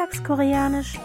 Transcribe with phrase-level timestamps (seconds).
[0.00, 0.98] Alltagskoreanisch.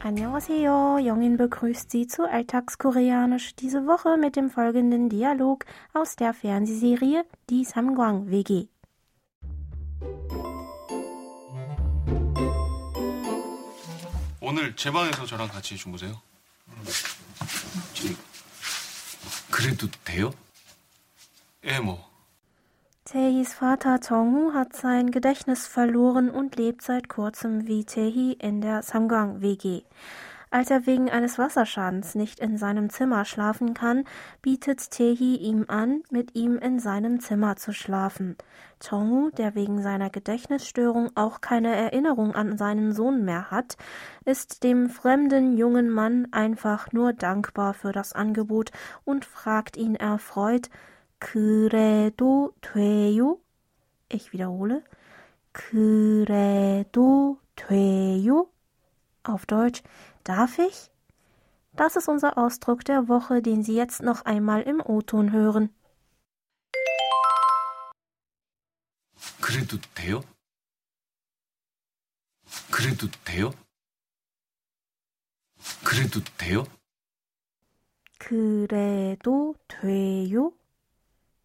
[0.00, 5.64] Annyeonghaseyo, Jongin begrüßt Sie zu Alltagskoreanisch diese Woche mit dem folgenden Dialog
[5.94, 8.68] aus der Fernsehserie Die Samgwang WG.
[14.40, 16.20] 오늘 제 방에서 저랑 같이 주무세요?
[19.56, 20.32] 그래도 돼요?
[21.64, 22.12] 예, 뭐.
[23.04, 28.82] Tehis Vater Tonghu hat sein Gedächtnis verloren und lebt seit kurzem wie Tehi in der
[28.82, 29.82] Samgang WG.
[30.49, 34.05] Als er wegen eines Wasserschadens nicht in seinem Zimmer schlafen kann,
[34.41, 38.37] bietet Tehi ihm an, mit ihm in seinem Zimmer zu schlafen.
[38.79, 43.75] Tongu, der wegen seiner Gedächtnisstörung auch keine Erinnerung an seinen Sohn mehr hat,
[44.23, 48.71] ist dem fremden jungen Mann einfach nur dankbar für das Angebot
[49.03, 50.69] und fragt ihn erfreut,
[51.19, 53.41] Kuredo Tweyo?
[54.07, 54.83] Ich wiederhole,
[55.53, 58.49] Kuredo Tweyo?
[59.26, 59.82] Auf Deutsch,
[60.24, 60.90] darf ich?
[61.74, 65.70] Das ist unser Ausdruck der Woche, den Sie jetzt noch einmal im O-Ton hören.
[69.40, 70.22] 그래도 돼요?
[72.70, 73.52] 그래도 돼요?
[75.84, 76.64] 그래도 돼요?
[78.18, 80.52] 그래도 돼요?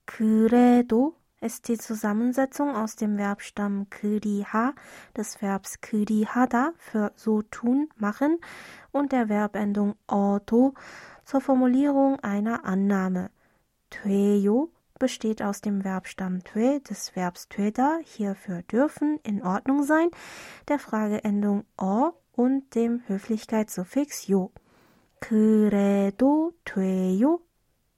[0.05, 4.73] 그래도 ist die Zusammensetzung aus dem Verbstamm 그리하,
[5.15, 8.39] des Verbs 그리하다 für so tun, machen
[8.91, 10.73] und der Verbendung 어도
[11.25, 13.29] zur Formulierung einer Annahme.
[13.89, 20.09] 돼요 besteht aus dem Verbstamm 돼, des Verbs 되다, hier für dürfen, in Ordnung sein,
[20.67, 24.51] der Frageendung 어 und dem Höflichkeitssuffix 요.
[25.19, 27.41] 그래도 돼요?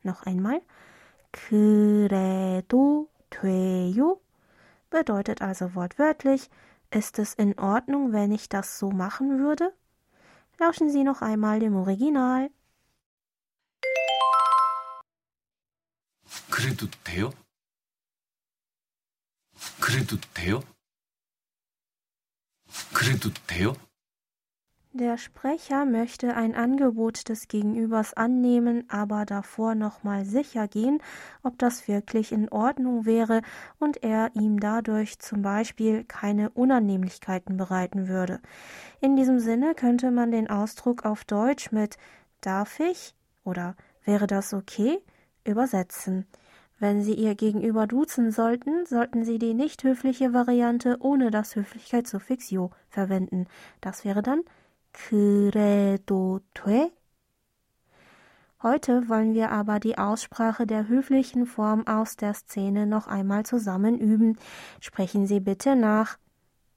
[0.03, 0.61] Noch einmal.
[1.31, 4.21] 그래도 돼요?
[4.89, 6.49] Bedeutet also wortwörtlich,
[6.91, 9.73] ist es in Ordnung, wenn ich das so machen würde?
[10.57, 12.49] Lauschen Sie noch einmal dem Original.
[16.49, 17.31] 그래도 돼요?
[19.79, 20.61] 그래도 돼요?
[22.93, 23.73] 그래도 돼요?
[24.96, 31.02] Der Sprecher möchte ein Angebot des Gegenübers annehmen, aber davor nochmal sicher gehen,
[31.42, 33.42] ob das wirklich in Ordnung wäre
[33.80, 38.38] und er ihm dadurch zum Beispiel keine Unannehmlichkeiten bereiten würde.
[39.00, 41.98] In diesem Sinne könnte man den Ausdruck auf Deutsch mit
[42.40, 45.00] darf ich oder wäre das okay
[45.42, 46.24] übersetzen.
[46.78, 52.50] Wenn Sie Ihr Gegenüber duzen sollten, sollten Sie die nicht höfliche Variante ohne das Höflichkeitssuffix
[52.50, 53.48] jo verwenden.
[53.80, 54.42] Das wäre dann
[54.93, 56.91] 그래도 돼?
[58.61, 63.97] Heute wollen wir aber die Aussprache der höflichen Form aus der Szene noch einmal zusammen
[63.97, 64.37] üben.
[64.81, 66.17] Sprechen Sie bitte nach.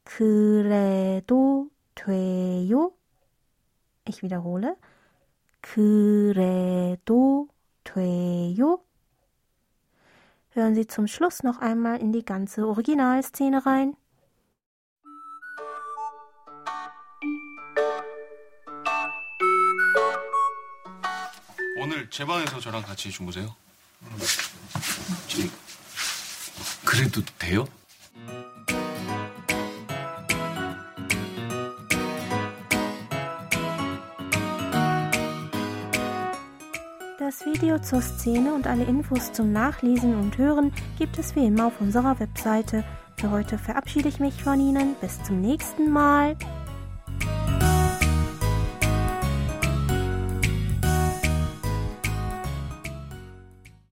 [0.05, 2.93] 그래도 돼요?
[4.07, 4.77] Ich wiederhole.
[5.61, 7.49] 그래도
[7.85, 8.85] 돼요?
[10.51, 13.97] Hören Sie zum Schluss noch einmal in die ganze Originalszene rein.
[21.87, 23.55] 오늘 제 방에서 저랑 같이 주무세요?
[25.29, 25.51] 지
[26.85, 27.67] 그래도 돼요?
[37.19, 41.69] Das Video zur Szene und alle Infos zum Nachlesen und Hören gibt es wie immer
[41.69, 42.85] auf unserer Webseite.
[43.17, 44.97] Für heute verabschiede ich mich von Ihnen.
[45.01, 46.37] Bis zum nächsten Mal.